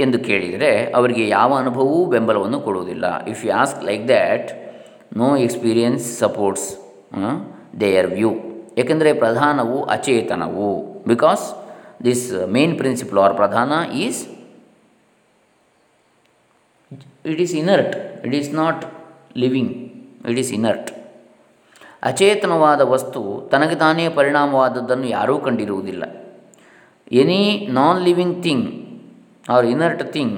ಎಂದು 0.00 0.18
ಕೇಳಿದರೆ 0.28 0.70
ಅವರಿಗೆ 0.98 1.24
ಯಾವ 1.28 1.50
ಅನುಭವವೂ 1.62 1.98
ಬೆಂಬಲವನ್ನು 2.14 2.58
ಕೊಡುವುದಿಲ್ಲ. 2.60 3.06
If 3.32 3.42
you 3.46 3.52
ask 3.62 3.80
like 3.88 4.04
that 4.12 4.48
no 5.20 5.28
experience 5.46 6.06
supports 6.22 6.68
their 7.82 8.08
view 8.16 8.32
ಏಕೆಂದರೆ 8.80 9.10
ಪ್ರಧಾನವು 9.22 9.76
ಅಚೇತನವು. 9.94 10.70
Because 11.12 11.44
this 12.04 12.24
main 12.56 12.74
principle 12.80 13.18
or 13.24 13.34
ಪ್ರಧಾನ 13.40 13.72
is 14.04 14.20
it 17.32 17.40
is 17.46 17.54
inert 17.62 17.94
it 18.26 18.34
is 18.40 18.50
not 18.62 18.82
living 19.42 19.72
it 20.30 20.40
is 20.44 20.52
inert 20.58 20.90
ಅಚೇತನವಾದ 22.10 22.82
ವಸ್ತು 22.94 23.20
ತನಗೆ 23.52 23.76
ತಾನೇ 23.82 24.04
ಪರಿಣಾಮವಾದದ್ದನ್ನು 24.18 25.06
ಯಾರೂ 25.18 25.34
ಕಂಡಿರುವುದಿಲ್ಲ. 25.46 26.04
Any 27.22 27.42
non 27.78 28.00
living 28.08 28.36
thing 28.46 28.66
inert 29.74 30.04
thing 30.12 30.36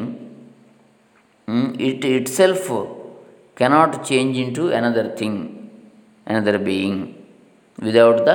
it 1.81 2.05
itself 2.39 2.69
cannot 3.57 3.97
change 4.09 4.35
into 4.55 4.65
another 4.73 5.11
thing 5.17 5.41
another 6.27 6.61
being 6.69 7.03
without 7.79 8.21
the 8.27 8.33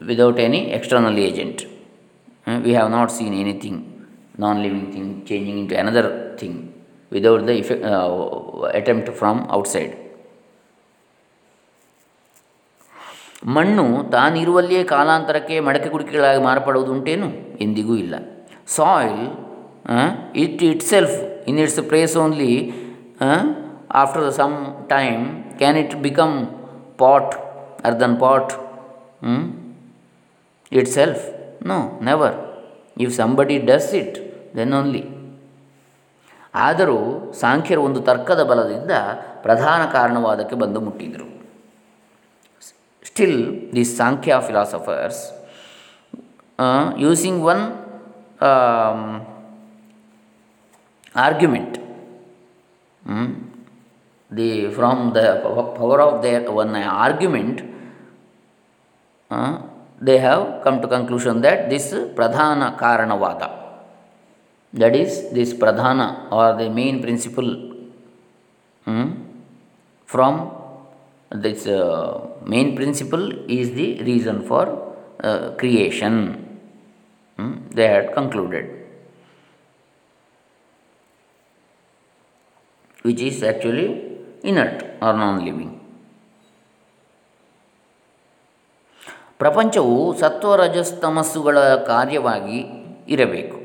without 0.00 0.38
any 0.38 0.60
external 0.72 1.16
agent. 1.28 1.58
We 2.46 2.56
we 2.64 2.72
have 2.72 2.90
not 2.90 3.08
seen 3.10 3.32
anything, 3.34 3.76
non 4.38 4.56
living 4.64 4.86
thing, 4.92 5.06
changing 5.24 5.56
into 5.58 5.74
another 5.82 6.04
thing 6.36 6.54
without 7.12 7.40
the 7.46 7.54
effect, 7.62 7.82
uh, 7.84 8.08
attempt 8.80 9.08
from 9.20 9.38
outside. 9.50 9.92
ಮಣ್ಣು 13.54 13.82
ತಾನಿರುವಲ್ಲಿಯೇ 14.12 14.82
ಕಾಲಾಂತರಕ್ಕೆ 14.84 15.56
ಮಡಕೆ 15.60 15.88
ಕುಡಿಕೆಗಳಾಗಿ 15.88 16.40
ಮಾರ್ಪಡುವುದುಂಟೇನು 16.42 17.26
ಎಂದಿಗೂ 17.60 17.94
ಇಲ್ಲ 17.96 18.14
soil 18.68 19.22
it 20.36 20.62
itself 20.82 21.16
in 21.48 21.58
its 21.58 21.80
place 21.88 22.14
only 22.16 22.52
after 24.02 24.26
some 24.32 24.56
time 24.88 25.24
can 25.58 25.76
it 25.76 25.96
become 26.02 26.34
pot 26.98 27.34
earthen 27.84 28.16
pot 28.16 28.52
itself? 30.72 31.18
No, 31.70 31.78
never. 32.00 32.32
If 32.96 33.12
somebody 33.14 33.54
does 33.58 33.88
it 34.00 34.16
then 34.56 34.72
only 34.72 35.00
ಆದರೂ 36.66 36.98
ಸಾಂಖ್ಯರು 37.40 37.80
ಒಂದು 37.82 38.00
ತರ್ಕದ 38.00 38.42
ಬಲದಿಂದ 38.42 38.92
ಪ್ರಧಾನ 39.42 39.80
ಕಾರಣವಾದಕ್ಕೆ 39.92 40.56
ಬಂದು 40.56 40.80
ಮುಟ್ಟಿದರು 40.80 41.26
still 43.06 43.40
this 43.74 43.92
Sankhya 43.96 44.36
philosophers 44.46 45.22
using 46.98 47.42
one 47.44 47.64
argument. 51.14 51.78
Hmm? 53.04 53.32
The, 54.30 54.70
from 54.70 55.12
the 55.12 55.40
power 55.76 56.00
of 56.00 56.22
their 56.22 56.50
one 56.50 56.74
argument, 56.74 57.62
uh, 59.30 59.58
they 60.00 60.18
have 60.18 60.62
come 60.64 60.80
to 60.80 60.88
conclusion 60.88 61.40
that 61.42 61.70
this 61.70 61.92
pradhana 61.92 62.78
karanavada, 62.78 63.50
that 64.72 64.96
is 64.96 65.30
this 65.30 65.54
pradhana 65.54 66.30
or 66.32 66.56
the 66.56 66.68
main 66.68 67.00
principle 67.00 67.50
hmm, 68.84 69.10
from 70.04 70.50
this 71.30 71.66
uh, 71.66 72.26
main 72.44 72.74
principle 72.76 73.48
is 73.48 73.72
the 73.72 74.02
reason 74.02 74.42
for 74.42 74.96
uh, 75.22 75.50
creation. 75.52 76.43
Hmm, 77.40 77.70
they 77.70 77.88
had 77.94 78.14
concluded. 78.16 78.64
which 83.06 83.20
is 83.20 83.42
actually 83.42 83.88
inert 84.44 84.82
or 84.82 85.12
non 85.12 85.42
living 85.42 85.82
ಪ್ರಪಂಚವು 89.38 90.18
ಸತ್ವರಜಸ್ತಮಸ್ಸುಗಳ 90.18 91.74
ಕಾರ್ಯವಾಗಿ 91.74 92.64
ಇರಬೇಕು. 93.08 93.58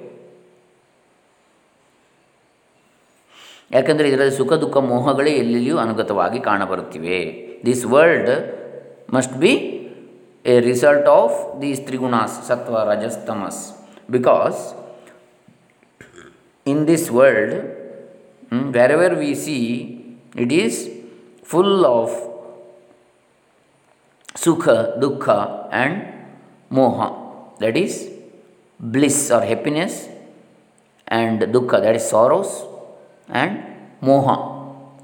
ಯಾಕೆಂದರೆ 3.71 4.09
ಇದರಲ್ಲಿ 4.09 4.35
ಸುಖ 4.35 4.53
ದುಃಖ 4.53 4.77
ಮೋಹಗಳೇ 4.77 5.31
ಎಲ್ಲೆಲ್ಲಿಯೂ 5.31 5.77
ಅನುಗತವಾಗಿ 5.77 6.39
ಕಾಣಬರುತ್ತಿವೆ. 6.39 7.47
This 7.65 7.85
world 7.85 8.59
must 9.13 9.33
be 9.33 9.78
a 10.51 10.61
result 10.69 11.05
of 11.19 11.31
these 11.61 11.79
trigunas, 11.87 12.33
sattva, 12.47 12.79
rajas, 12.89 13.17
tamas. 13.25 13.57
Because 14.09 14.73
in 16.65 16.85
this 16.85 17.09
world, 17.11 17.53
hmm, 18.49 18.71
wherever 18.71 19.09
we 19.15 19.35
see, 19.35 20.17
it 20.35 20.51
is 20.51 20.75
full 21.43 21.85
of 21.85 22.09
sukha, 24.43 24.77
dukha, 25.01 25.67
and 25.71 25.93
moha. 26.71 27.09
That 27.59 27.75
is 27.75 28.09
bliss 28.79 29.31
or 29.31 29.41
happiness, 29.41 30.07
and 31.07 31.41
dukha, 31.41 31.81
that 31.81 31.95
is 31.95 32.07
sorrows, 32.07 32.63
and 33.27 33.63
moha 34.01 34.37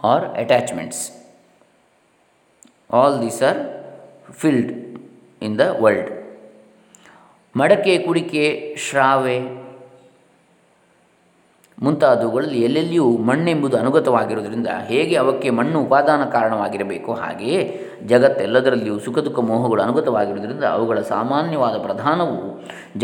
or 0.03 0.19
attachments. 0.35 1.11
All 2.89 3.19
these 3.19 3.41
are 3.41 3.59
filled 4.31 4.84
in 5.41 5.53
the 5.59 5.63
world 5.83 6.11
ಮಡಕೆ, 7.55 7.93
ಕುಡಿಕೆ, 8.05 8.45
ಶ್ರಾವೆ 8.85 9.37
ಮುಂತಾದವುಗಳಲ್ಲಿ 11.77 12.59
ಎಲ್ಲೆಲ್ಲಿಯೂ 12.67 13.05
ಮಣ್ಣೆಂಬುದು 13.29 13.75
ಅನುಗತವಾಗಿರುವುದರಿಂದ 13.81 14.69
ಹೇಗೆ 14.89 15.15
ಅವಕ್ಕೆ 15.23 15.49
ಮಣ್ಣು 15.57 15.77
ಉಪಾದಾನ 15.85 16.21
ಕಾರಣವಾಗಿರಬೇಕು, 16.35 17.11
ಹಾಗೆಯೇ 17.21 17.59
ಜಗತ್ತೆಲ್ಲದರಲ್ಲಿಯೂ 18.11 18.95
ಸುಖ 19.05 19.17
ದುಃಖ 19.27 19.39
ಮೋಹಗಳು 19.49 19.81
ಅನುಗತವಾಗಿರುವುದರಿಂದ 19.87 20.65
ಅವುಗಳ 20.75 20.99
ಸಾಮಾನ್ಯವಾದ 21.13 21.77
ಪ್ರಧಾನವು 21.87 22.37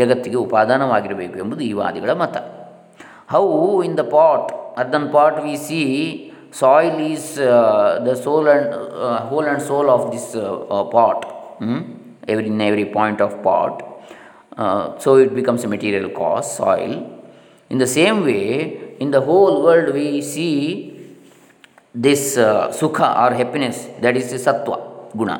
ಜಗತ್ತಿಗೆ 0.00 0.38
ಉಪಾದಾನವಾಗಿರಬೇಕು 0.46 1.38
ಎಂಬುದು 1.44 1.64
ಈ 1.70 1.72
ವಾದಿಗಳ 1.80 2.14
ಮತ. 2.22 2.36
How 3.34 3.44
in 3.88 3.96
the 4.00 4.04
pot 4.16 4.50
earthen 4.82 5.08
pot 5.16 5.38
we 5.46 5.56
see 5.66 5.80
soil 6.62 7.00
is 7.12 7.30
the 8.06 8.14
sole 8.26 8.48
and 8.54 8.72
whole 9.32 9.48
and 9.48 9.64
soul 9.70 9.90
of 9.96 10.06
this 10.14 10.30
pot 10.96 11.24
every, 12.28 12.46
in 12.46 12.60
every 12.60 12.86
point 12.86 13.20
of 13.20 13.42
pot. 13.42 13.82
Uh, 14.56 14.98
so 14.98 15.16
it 15.16 15.34
becomes 15.34 15.64
a 15.64 15.68
material 15.68 16.10
cause. 16.10 16.56
soil. 16.56 17.20
In 17.70 17.78
the 17.78 17.86
same 17.86 18.24
way, 18.24 18.96
in 19.00 19.10
the 19.10 19.20
whole 19.20 19.62
world 19.62 19.94
we 19.94 20.20
see 20.20 21.16
this 21.94 22.36
uh, 22.36 22.68
sukha 22.68 23.08
or 23.22 23.34
happiness 23.34 23.88
that 24.00 24.16
is 24.16 24.30
the 24.30 24.38
sattva 24.46 24.76
guna 25.16 25.36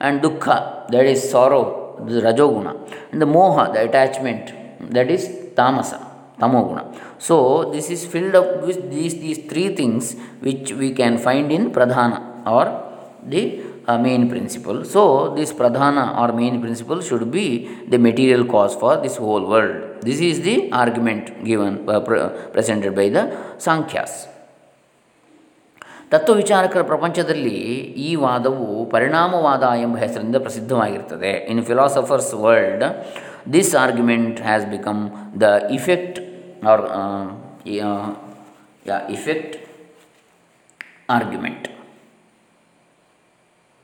and 0.00 0.22
dukkha 0.22 0.88
that 0.90 1.06
is 1.06 1.30
sorrow, 1.30 1.64
the 2.06 2.20
rajoguna 2.20 2.72
and 3.10 3.20
the 3.20 3.26
moha, 3.26 3.72
the 3.72 3.84
attachment 3.88 4.52
that 4.92 5.10
is 5.10 5.28
tamasa, 5.54 5.98
tamoguna. 6.38 6.84
So 7.18 7.70
this 7.70 7.90
is 7.90 8.06
filled 8.06 8.34
up 8.34 8.62
with 8.62 8.90
these, 8.90 9.14
these 9.14 9.38
three 9.50 9.74
things 9.74 10.16
which 10.40 10.72
we 10.72 10.92
can 10.92 11.18
find 11.18 11.52
in 11.52 11.70
pradhana 11.70 12.46
or 12.46 12.66
the 13.22 13.60
uh, 13.86 13.98
main 13.98 14.28
principle. 14.28 14.84
So, 14.84 15.34
this 15.34 15.52
pradhana 15.52 16.18
or 16.18 16.32
main 16.32 16.60
principle 16.60 17.00
should 17.00 17.30
be 17.30 17.46
the 17.88 17.98
material 17.98 18.44
cause 18.44 18.74
for 18.74 18.96
this 18.96 19.16
whole 19.16 19.46
world. 19.46 20.00
This 20.00 20.20
is 20.20 20.40
the 20.40 20.70
argument 20.72 21.44
given 21.44 21.88
uh, 21.88 22.00
pre- 22.00 22.28
presented 22.52 22.94
by 22.94 23.08
the 23.08 23.24
Sankhyas. 23.58 24.14
ತತ್ವವಿಚಾರಕರ 26.10 26.82
ಪ್ರಪಂಚದಲ್ಲಿ 26.82 27.58
ಈ 28.06 28.14
ವಾದವು 28.14 28.90
ಪರಿಣಾಮವಾದ 28.90 29.62
ಎಂಬ 29.62 29.96
ಹೆಸರಿಂದ 29.96 30.36
ಪ್ರಸಿದ್ಧವಾಗಿರ್ತದೆ 30.36 31.46
in 31.48 31.62
philosophers 31.62 32.34
world 32.34 32.84
this 33.52 33.74
argument 33.74 34.40
has 34.40 34.66
become 34.66 35.00
the 35.40 35.68
effect 35.70 36.18
or 36.66 36.84
effect 39.08 39.56
argument 41.10 41.66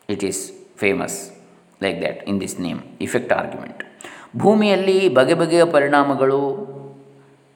it 0.08 0.22
is 0.24 0.40
famous 0.76 1.16
like 1.82 1.96
that 2.00 2.20
in 2.28 2.38
this 2.40 2.54
name 2.60 2.78
effect 3.00 3.32
argument 3.32 3.80
ಭೂಮಿಯಲ್ಲಿ 4.36 4.96
ಬಗೆ 5.08 5.34
ಬಗೆಯ 5.34 5.64
ಪರಿಣಾಮಗಳು 5.72 6.38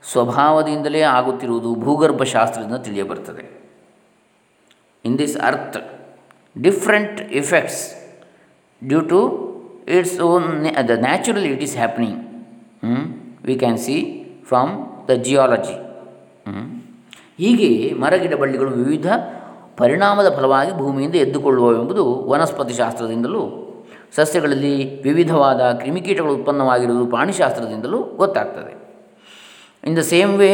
ಸ್ವಭಾವದಿಂದಲೇ 0.03 1.03
ಆಗುತ್ತಿರುವುದು 1.17 1.71
ಭೂಗರ್ಭಶಾಸ್ತ್ರದಿಂದ 1.85 2.79
ತಿಳಿಯಬರುತ್ತದೆ 2.85 3.45
in 5.05 5.17
this 5.19 5.37
earth 5.43 5.79
different 6.57 7.21
effects 7.33 7.83
due 8.83 9.01
to 9.07 9.21
its 9.89 10.17
own 10.23 10.47
the 10.89 10.97
natural 11.01 11.47
it 11.47 11.63
is 11.63 11.77
happening 11.77 12.19
we 13.45 13.57
can 13.57 13.79
see 13.79 13.97
from 14.45 14.73
the 15.11 15.15
geology 15.23 15.77
ಹೀಗೆ 17.37 17.71
ಮರಗಿಡ 17.95 18.35
ಬಳ್ಳಿಗಳು 18.35 18.73
ವಿವಿಧ 18.75 19.07
ಪರಿಣಾಮದ 19.81 20.29
ಫಲವಾಗಿ 20.37 20.73
ಭೂಮಿಯಿಂದ 20.79 21.17
ಎದ್ದುಕೊಳ್ಳುವವೆಂಬುದು 21.25 22.05
ವನಸ್ಪತಿ 22.31 22.75
ಶಾಸ್ತ್ರದಿಂದಲೂ, 22.75 23.43
ಸಸ್ಯಗಳಲ್ಲಿ 24.17 25.03
ವಿವಿಧವಾದ 25.03 25.61
ಕ್ರಿಮಿಕೀಟಗಳು 25.81 26.33
ಉತ್ಪನ್ನವಾಗಿರುವುದು 26.39 27.07
ಪ್ರಾಣಿಶಾಸ್ತ್ರದಿಂದಲೂ 27.07 28.01
ಗೊತ್ತಾಗ್ತದೆ. 28.23 28.73
In 29.85 29.97
the 29.99 30.05
same 30.15 30.35
way 30.43 30.51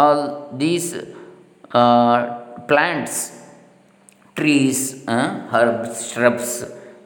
all 0.00 0.24
these 0.60 0.88
plants 2.70 3.20
trees 4.38 4.84
herbs 5.52 6.00
shrubs 6.12 6.56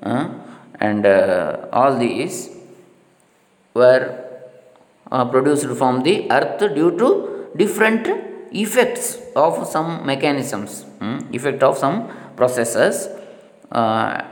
and 0.07 1.09
all 1.81 1.99
these 2.01 2.39
were 3.77 4.07
produced 5.35 5.75
from 5.83 6.01
the 6.05 6.17
earth 6.39 6.65
due 6.79 6.91
to 7.03 7.11
different 7.61 8.05
effects 8.53 9.19
of 9.37 9.67
some 9.67 10.05
mechanisms 10.07 10.83
hmm, 10.99 11.19
effect 11.33 11.63
of 11.63 11.77
some 11.79 12.09
processes 12.37 13.09
uh, 13.73 14.23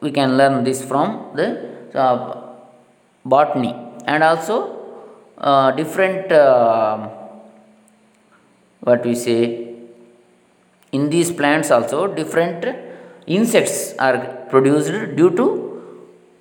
we 0.00 0.10
can 0.10 0.36
learn 0.36 0.64
this 0.64 0.84
from 0.84 1.08
the 1.36 1.48
uh, 1.94 2.54
botany. 3.24 3.74
And 4.06 4.22
also 4.24 4.56
uh, 5.38 5.70
different 5.72 6.30
what 8.80 9.04
we 9.04 9.14
say 9.14 9.76
in 10.92 11.10
these 11.10 11.30
plants 11.30 11.70
also 11.70 12.06
different 12.06 12.64
insects 13.26 13.94
are 13.98 14.18
produced 14.48 15.14
due 15.16 15.30
to 15.36 15.46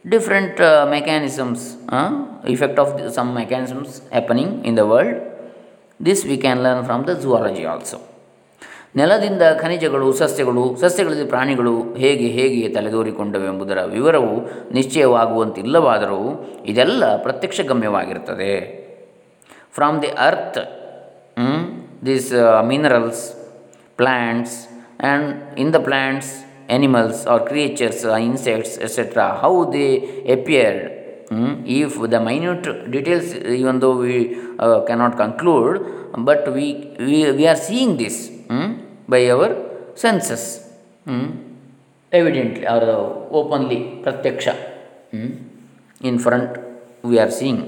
different 0.08 0.58
mechanisms 0.90 1.78
effect 2.46 2.80
of 2.80 3.14
some 3.14 3.34
mechanisms 3.34 4.02
happening 4.12 4.64
in 4.66 4.76
the 4.76 4.86
world 4.86 5.29
this 6.08 6.28
we 6.28 6.38
can 6.38 6.60
learn 6.60 6.86
from 6.86 7.08
the 7.08 7.10
zoology 7.24 7.66
also 7.66 7.98
ನೆಲದಿಂದ 8.96 9.42
ಖನಿಜಗಳು 9.62 10.14
ಸಸ್ಯಗಳು 10.14 10.78
ಸಸ್ಯಗಳಲ್ಲಿ 10.82 11.26
ಪ್ರಾಣಿಗಳು 11.26 11.96
ಹೇಗೆ 11.96 12.28
ಹೇಗೆ 12.28 12.70
ತಲೆದೋರಿಕೊಂಡವು 12.70 13.44
ಎಂಬುದರ 13.44 13.84
ವಿವರವು 13.84 14.50
ನಿಶ್ಚಯವಾಗುವಂತಿಲ್ಲವಾದರೂ 14.74 16.52
ಇದೆಲ್ಲ 16.66 17.16
ಪ್ರತ್ಯಕ್ಷ 17.18 17.62
ಗಮ್ಯವಾಗಿರುತ್ತದೆ 17.62 18.54
from 19.74 20.02
the 20.02 20.08
earth 20.08 20.60
this 22.06 22.34
minerals 22.68 23.24
plants 23.98 24.58
and 25.02 25.60
in 25.60 25.74
the 25.74 25.76
plants 25.76 26.46
animals 26.70 27.28
are 27.28 27.46
creatures 27.48 28.06
insects 28.06 28.80
insects, 28.80 29.36
how 29.42 29.72
they 29.74 29.88
they 30.28 30.99
ಈ 31.66 31.86
ದ 32.12 32.14
ಮೈನ್ಯೂಟ್ 32.14 32.90
ಡೀಟೇಲ್ಸ್ 32.90 33.36
ಈ 33.36 33.64
ಒಂದು 33.64 33.94
we 33.94 34.38
cannot 34.86 35.18
conclude 35.18 35.80
but 36.26 36.50
we 36.50 36.68
we 37.32 37.46
are 37.46 37.58
seeing 37.58 38.00
this 38.00 38.32
by 39.10 39.30
our 39.30 39.54
senses 39.98 40.70
evidently 42.14 42.66
ಅವರ 42.66 42.90
openly 43.32 43.76
ಪ್ರತ್ಯಕ್ಷ 43.76 44.48
in 46.02 46.20
front 46.20 46.58
we 47.06 47.20
are 47.20 47.32
seeing 47.32 47.64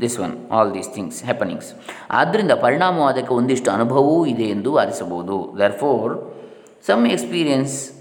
this 0.00 0.20
one 0.20 0.32
all 0.50 0.74
these 0.74 0.94
things 0.94 1.24
happenings 1.24 1.72
ಆದ್ದರಿಂದ 2.10 2.52
ಪರಿಣಾಮವು 2.52 3.06
ಅದಕ್ಕೆ 3.06 3.34
ಒಂದಿಷ್ಟು 3.34 3.70
ಅನುಭವವೂ 3.70 4.26
ಇದೆ 4.26 4.42
ಎಂದು 4.42 4.72
ವಾದಿಸಬಹುದು. 4.72 5.58
Therefore 5.72 6.32
some 6.86 7.06
experience 7.06 7.92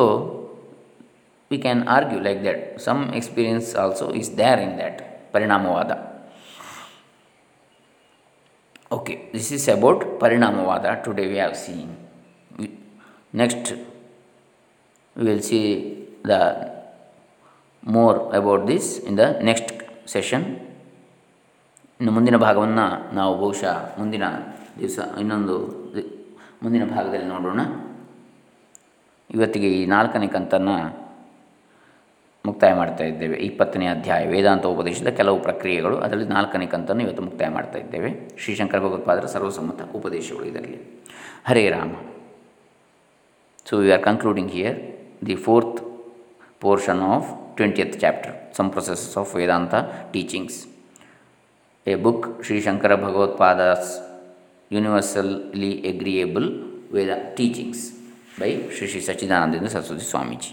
we 1.51 1.57
can 1.65 1.81
argue 1.95 2.19
like 2.27 2.39
that 2.47 2.63
some 2.87 3.01
experience 3.19 3.69
also 3.83 4.05
is 4.21 4.31
there 4.41 4.61
in 4.67 4.73
that 4.79 5.01
ಪರಿಣಾಮವಾದ. 5.35 5.91
Okay 8.97 9.13
this 9.33 9.49
is 9.57 9.65
about 9.75 10.01
ಪರಿಣಾಮವಾದ 10.23 10.85
today 11.03 11.25
we 11.31 11.37
have 11.41 11.53
seen 11.65 11.91
next 13.41 13.69
we 15.15 15.23
will 15.27 15.45
see 15.49 15.59
the 16.31 16.39
more 17.95 18.17
about 18.39 18.65
this 18.71 18.89
in 19.09 19.17
the 19.21 19.27
next 19.49 19.71
session 20.15 20.45
ಇನ್ನು 21.99 22.11
ಮುಂದಿನ 22.17 22.37
ಭಾಗವನ್ನು 22.45 22.85
ನಾವು 23.19 23.33
ಬಹುಶಃ 23.43 23.77
ಮುಂದಿನ 23.99 24.25
ದಿವಸ, 24.79 24.99
ಇನ್ನೊಂದು 25.19 25.59
ಮುಂದಿನ 26.63 26.85
ಭಾಗದಲ್ಲಿ 26.85 27.25
ನೋಡೋಣ. 27.25 27.59
ಇವತ್ತಿಗೆ 29.31 29.73
ಈ 29.73 29.85
ನಾಲ್ಕನೇ 29.85 30.27
ಕಂತನ್ನು 30.27 31.01
ಮುಕ್ತಾಯ 32.45 32.73
ಮಾಡ್ತಾ 32.73 33.03
ಇದ್ದೇವೆ. 33.03 33.37
ಇಪ್ಪತ್ತನೇ 33.37 33.87
ಅಧ್ಯಾಯ, 33.87 34.27
ವೇದಾಂತ 34.27 34.65
ಉಪದೇಶದ 34.65 35.07
ಕೆಲವು 35.07 35.41
ಪ್ರಕ್ರಿಯೆಗಳು. 35.41 35.97
ಅದರಲ್ಲಿ 35.97 36.27
ನಾಲ್ಕನೇ 36.27 36.65
ಕಂತನ್ನು 36.65 37.03
ಇವತ್ತು 37.03 37.23
ಮುಕ್ತಾಯ 37.23 37.49
ಮಾಡ್ತಾ 37.49 37.79
ಇದ್ದೇವೆ. 37.79 38.29
ಶ್ರೀಶಂಕರ 38.39 38.79
ಭಗವತ್ಪಾದರ 38.79 39.25
ಸರ್ವಸಮ್ಮತ 39.25 39.81
ಉಪದೇಶಗಳು 39.95 40.45
ಇದರಲ್ಲಿ. 40.45 41.03
Hare 41.47 41.69
Rama. 41.69 41.95
So 43.65 43.77
we 43.77 43.91
are 43.91 44.03
concluding 44.03 44.51
here 44.51 44.79
the 45.25 45.35
fourth 45.35 45.83
portion 46.59 47.01
of 47.01 47.55
twentieth 47.55 47.99
chapter 47.99 48.55
some 48.55 48.71
processes 48.71 49.17
of 49.17 49.35
Vedanta 49.35 49.75
teachings 50.11 50.67
a 51.87 51.95
book 51.95 52.43
Shri 52.43 52.61
Shankara 52.61 52.95
Bhagavatpada's 52.95 54.10
universally 54.71 55.71
agreeable 55.85 56.47
Veda 56.93 57.13
teachings 57.37 57.83
by 58.39 58.49
Shri 58.75 58.85
Shri 58.87 59.01
Sachchidanandendra 59.01 59.67
Saraswati 59.67 60.05
Swamiji 60.05 60.51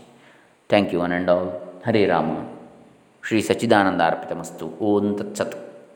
thank 0.71 0.91
you 0.95 1.01
one 1.01 1.13
and 1.13 1.31
all 1.31 1.51
Hare 1.87 2.07
Rama 2.07 2.31
Shri 3.23 3.41
Sachchidananda 3.41 4.03
ಅರ್ಪಿತಮಸ್ತು 4.07 4.67
ಓಂ 4.81 5.07
ತತ್ಸತ್ 5.19 5.57